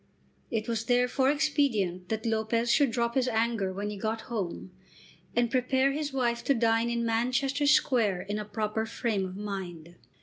It 0.49 0.67
was 0.67 0.85
therefore 0.85 1.29
expedient 1.29 2.09
that 2.09 2.25
Lopez 2.25 2.71
should 2.71 2.89
drop 2.89 3.13
his 3.13 3.27
anger 3.27 3.71
when 3.71 3.91
he 3.91 3.97
got 3.97 4.21
home, 4.21 4.71
and 5.35 5.51
prepare 5.51 5.91
his 5.91 6.11
wife 6.11 6.43
to 6.45 6.55
dine 6.55 6.89
in 6.89 7.05
Manchester 7.05 7.67
Square 7.67 8.23
in 8.23 8.39
a 8.39 8.45
proper 8.45 8.87
frame 8.87 9.25
of 9.27 9.37
mind. 9.37 9.97